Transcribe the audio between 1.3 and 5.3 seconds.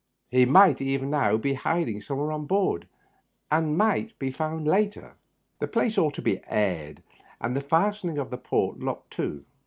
be hiding somewhere on board, and might be found later.